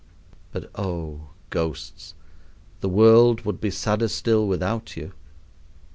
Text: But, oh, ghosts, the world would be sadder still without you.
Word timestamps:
But, 0.51 0.71
oh, 0.73 1.29
ghosts, 1.51 2.15
the 2.79 2.89
world 2.89 3.41
would 3.41 3.61
be 3.61 3.69
sadder 3.69 4.07
still 4.07 4.47
without 4.47 4.97
you. 4.97 5.11